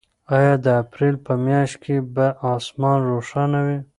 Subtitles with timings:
[0.37, 3.79] آیا د اپریل په میاشت کې به اسمان روښانه وي؟